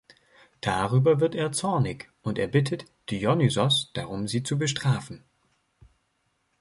[0.61, 5.23] Darüber wird er zornig und er bittet Dionysos darum sie zu bestrafen.